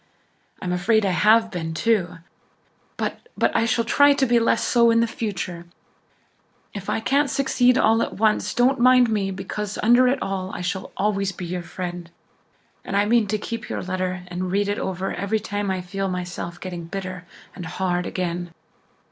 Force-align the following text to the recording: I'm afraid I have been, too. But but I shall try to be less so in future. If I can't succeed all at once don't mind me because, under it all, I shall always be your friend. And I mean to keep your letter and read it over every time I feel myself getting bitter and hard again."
I'm 0.63 0.73
afraid 0.73 1.05
I 1.05 1.11
have 1.11 1.51
been, 1.51 1.75
too. 1.75 2.17
But 2.97 3.29
but 3.37 3.55
I 3.55 3.67
shall 3.67 3.85
try 3.85 4.13
to 4.15 4.25
be 4.25 4.39
less 4.39 4.63
so 4.65 4.89
in 4.89 5.05
future. 5.05 5.67
If 6.73 6.89
I 6.89 6.99
can't 6.99 7.29
succeed 7.29 7.77
all 7.77 8.01
at 8.01 8.13
once 8.15 8.55
don't 8.55 8.79
mind 8.79 9.11
me 9.11 9.29
because, 9.29 9.77
under 9.83 10.07
it 10.07 10.19
all, 10.19 10.51
I 10.55 10.61
shall 10.61 10.91
always 10.97 11.31
be 11.31 11.45
your 11.45 11.61
friend. 11.61 12.09
And 12.83 12.97
I 12.97 13.05
mean 13.05 13.27
to 13.27 13.37
keep 13.37 13.69
your 13.69 13.83
letter 13.83 14.23
and 14.29 14.49
read 14.51 14.67
it 14.69 14.79
over 14.79 15.13
every 15.13 15.39
time 15.39 15.69
I 15.69 15.81
feel 15.81 16.09
myself 16.09 16.59
getting 16.59 16.85
bitter 16.85 17.27
and 17.55 17.67
hard 17.67 18.07
again." 18.07 18.49